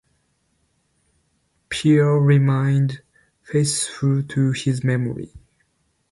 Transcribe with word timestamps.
Pilar 1.69 2.19
remained 2.19 3.03
faithful 3.43 4.23
to 4.23 4.51
his 4.51 4.83
memory. 4.83 5.31